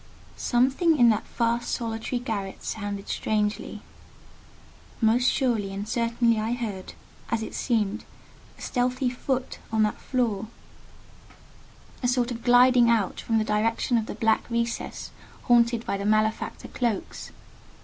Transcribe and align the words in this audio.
Something 0.35 0.97
in 0.97 1.09
that 1.09 1.27
vast 1.37 1.69
solitary 1.69 2.17
garret 2.19 2.63
sounded 2.63 3.07
strangely. 3.07 3.83
Most 4.99 5.29
surely 5.31 5.71
and 5.71 5.87
certainly 5.87 6.39
I 6.39 6.53
heard, 6.53 6.93
as 7.29 7.43
it 7.43 7.53
seemed, 7.53 8.03
a 8.57 8.61
stealthy 8.63 9.11
foot 9.11 9.59
on 9.71 9.83
that 9.83 10.01
floor: 10.01 10.47
a 12.01 12.07
sort 12.07 12.31
of 12.31 12.41
gliding 12.43 12.89
out 12.89 13.19
from 13.21 13.37
the 13.37 13.43
direction 13.43 13.95
of 13.95 14.07
the 14.07 14.15
black 14.15 14.49
recess 14.49 15.11
haunted 15.43 15.85
by 15.85 15.97
the 15.99 16.05
malefactor 16.05 16.69
cloaks. 16.69 17.29